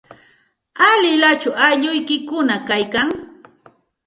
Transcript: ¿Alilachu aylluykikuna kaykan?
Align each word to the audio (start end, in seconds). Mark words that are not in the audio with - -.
¿Alilachu 0.89 1.49
aylluykikuna 1.65 2.55
kaykan? 2.67 3.09